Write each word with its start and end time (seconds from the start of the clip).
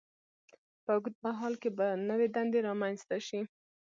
په 0.83 0.91
اوږد 0.95 1.15
مهال 1.25 1.53
کې 1.61 1.69
به 1.77 1.85
نوې 2.09 2.27
دندې 2.35 2.59
رامینځته 2.67 3.17
شي. 3.27 3.39